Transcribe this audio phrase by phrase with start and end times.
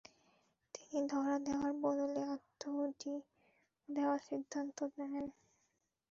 [0.75, 3.13] তিনি ধরা দেওয়ার বদলে আত্মাহুতি
[3.89, 4.77] দেওয়ার সিদ্ধান্ত
[4.93, 5.25] নেন।